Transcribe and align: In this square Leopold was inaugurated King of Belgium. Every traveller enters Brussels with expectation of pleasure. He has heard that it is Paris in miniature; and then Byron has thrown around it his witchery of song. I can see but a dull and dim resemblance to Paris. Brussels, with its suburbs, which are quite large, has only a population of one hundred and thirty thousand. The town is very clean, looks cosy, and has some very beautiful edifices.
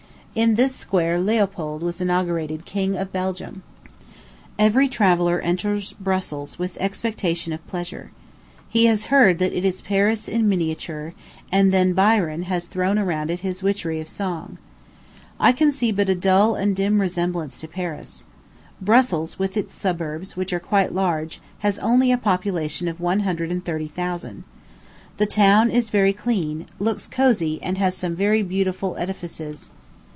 In 0.33 0.55
this 0.55 0.73
square 0.73 1.19
Leopold 1.19 1.83
was 1.83 1.99
inaugurated 1.99 2.63
King 2.63 2.95
of 2.95 3.11
Belgium. 3.11 3.63
Every 4.57 4.87
traveller 4.87 5.41
enters 5.41 5.91
Brussels 5.99 6.57
with 6.57 6.77
expectation 6.77 7.51
of 7.51 7.67
pleasure. 7.67 8.11
He 8.69 8.85
has 8.85 9.07
heard 9.07 9.39
that 9.39 9.51
it 9.51 9.65
is 9.65 9.81
Paris 9.81 10.29
in 10.29 10.47
miniature; 10.47 11.13
and 11.51 11.73
then 11.73 11.91
Byron 11.91 12.43
has 12.43 12.63
thrown 12.65 12.97
around 12.97 13.29
it 13.29 13.41
his 13.41 13.61
witchery 13.61 13.99
of 13.99 14.07
song. 14.07 14.57
I 15.37 15.51
can 15.51 15.69
see 15.73 15.91
but 15.91 16.07
a 16.07 16.15
dull 16.15 16.55
and 16.55 16.77
dim 16.77 17.01
resemblance 17.01 17.59
to 17.59 17.67
Paris. 17.67 18.23
Brussels, 18.79 19.37
with 19.37 19.57
its 19.57 19.75
suburbs, 19.75 20.37
which 20.37 20.53
are 20.53 20.61
quite 20.61 20.95
large, 20.95 21.41
has 21.59 21.77
only 21.79 22.09
a 22.09 22.17
population 22.17 22.87
of 22.87 23.01
one 23.01 23.19
hundred 23.27 23.51
and 23.51 23.65
thirty 23.65 23.87
thousand. 23.89 24.45
The 25.17 25.25
town 25.25 25.69
is 25.69 25.89
very 25.89 26.13
clean, 26.13 26.67
looks 26.79 27.05
cosy, 27.05 27.61
and 27.61 27.77
has 27.79 27.97
some 27.97 28.15
very 28.15 28.41
beautiful 28.43 28.95
edifices. 28.95 29.71